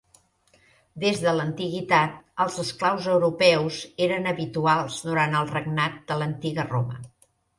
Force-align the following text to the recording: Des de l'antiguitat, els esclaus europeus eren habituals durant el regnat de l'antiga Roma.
Des 1.01 1.19
de 1.25 1.33
l'antiguitat, 1.39 2.15
els 2.45 2.57
esclaus 2.63 3.09
europeus 3.17 3.77
eren 4.07 4.25
habituals 4.33 4.97
durant 5.09 5.39
el 5.43 5.51
regnat 5.55 6.01
de 6.13 6.21
l'antiga 6.23 6.69
Roma. 6.73 6.99